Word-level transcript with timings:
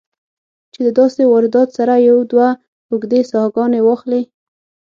چې 0.73 0.79
د 0.87 0.89
داسې 0.99 1.21
واردات 1.31 1.69
سره 1.77 1.93
يو 2.09 2.17
دوه 2.31 2.49
اوږدې 2.91 3.21
ساهګانې 3.31 3.79
واخلې 3.83 4.21